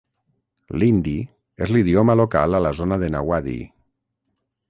[0.83, 1.13] L'hindi
[1.65, 3.63] és l'idioma local a la zona de Nawadih.